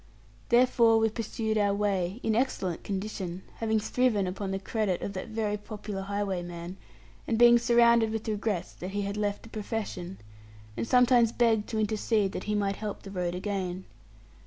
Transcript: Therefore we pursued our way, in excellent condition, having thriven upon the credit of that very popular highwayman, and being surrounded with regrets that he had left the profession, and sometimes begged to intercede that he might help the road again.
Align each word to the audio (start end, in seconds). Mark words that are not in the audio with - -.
Therefore 0.49 0.97
we 0.97 1.09
pursued 1.09 1.59
our 1.59 1.75
way, 1.75 2.19
in 2.23 2.33
excellent 2.35 2.83
condition, 2.83 3.43
having 3.57 3.79
thriven 3.79 4.25
upon 4.25 4.49
the 4.49 4.57
credit 4.57 5.03
of 5.03 5.13
that 5.13 5.27
very 5.27 5.57
popular 5.57 6.01
highwayman, 6.01 6.77
and 7.27 7.37
being 7.37 7.59
surrounded 7.59 8.09
with 8.11 8.27
regrets 8.27 8.73
that 8.73 8.89
he 8.97 9.03
had 9.03 9.15
left 9.15 9.43
the 9.43 9.49
profession, 9.49 10.17
and 10.75 10.87
sometimes 10.87 11.31
begged 11.31 11.69
to 11.69 11.77
intercede 11.79 12.31
that 12.31 12.45
he 12.45 12.55
might 12.55 12.77
help 12.77 13.03
the 13.03 13.11
road 13.11 13.35
again. 13.35 13.85